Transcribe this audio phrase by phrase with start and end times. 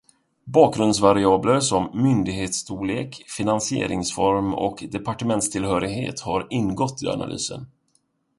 [0.55, 7.67] Bakgrundsvariabler som myndighetsstorlek, finansieringsform och departementstillhörighet har ingått i analysen.